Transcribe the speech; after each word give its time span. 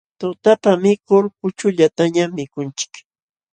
Tutapa 0.19 0.71
mikul 0.83 1.25
puchullatañam 1.37 2.29
mikunchik. 2.37 2.93